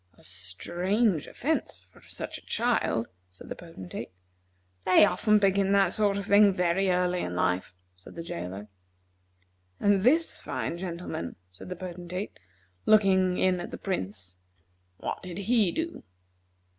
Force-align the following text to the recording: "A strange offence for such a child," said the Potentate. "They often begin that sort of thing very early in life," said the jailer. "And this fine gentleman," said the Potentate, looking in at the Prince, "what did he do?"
"A 0.17 0.23
strange 0.23 1.27
offence 1.27 1.85
for 1.91 2.01
such 2.07 2.39
a 2.39 2.45
child," 2.47 3.07
said 3.29 3.49
the 3.49 3.55
Potentate. 3.55 4.09
"They 4.83 5.05
often 5.05 5.37
begin 5.37 5.73
that 5.73 5.93
sort 5.93 6.17
of 6.17 6.25
thing 6.25 6.53
very 6.55 6.89
early 6.89 7.19
in 7.21 7.35
life," 7.35 7.75
said 7.97 8.15
the 8.15 8.23
jailer. 8.23 8.67
"And 9.79 10.01
this 10.01 10.39
fine 10.41 10.79
gentleman," 10.79 11.35
said 11.51 11.69
the 11.69 11.75
Potentate, 11.75 12.39
looking 12.87 13.37
in 13.37 13.59
at 13.59 13.69
the 13.69 13.77
Prince, 13.77 14.37
"what 14.97 15.21
did 15.21 15.37
he 15.37 15.71
do?" 15.71 16.01